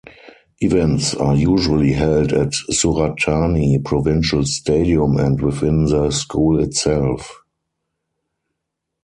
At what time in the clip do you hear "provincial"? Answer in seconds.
3.85-4.43